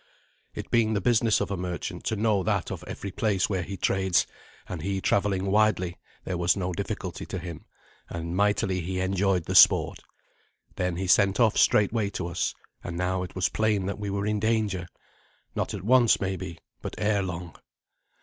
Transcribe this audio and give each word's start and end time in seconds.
It 0.55 0.71
being 0.71 0.95
the 0.95 0.99
business 0.99 1.41
of 1.41 1.51
a 1.51 1.55
merchant 1.57 2.05
to 2.05 2.15
know 2.15 2.41
that 2.41 2.71
of 2.71 2.83
every 2.87 3.11
place 3.11 3.47
where 3.47 3.61
he 3.61 3.77
trades, 3.77 4.25
and 4.67 4.81
he 4.81 4.99
travelling 4.99 5.45
widely, 5.45 5.99
there 6.23 6.39
was 6.39 6.57
no 6.57 6.73
difficulty 6.73 7.23
to 7.27 7.37
him, 7.37 7.65
and 8.09 8.35
mightily 8.35 8.81
he 8.81 8.99
enjoyed 8.99 9.43
the 9.45 9.53
sport. 9.53 9.99
Then 10.75 10.95
he 10.95 11.05
sent 11.05 11.39
off 11.39 11.55
straightway 11.55 12.09
to 12.17 12.25
us; 12.25 12.55
and 12.83 12.97
now 12.97 13.21
it 13.21 13.35
was 13.35 13.49
plain 13.49 13.85
that 13.85 13.99
we 13.99 14.09
were 14.09 14.25
in 14.25 14.39
danger 14.39 14.87
not 15.53 15.75
at 15.75 15.83
once, 15.83 16.19
maybe, 16.19 16.57
but 16.81 16.95
ere 16.97 17.21
long. 17.21 17.55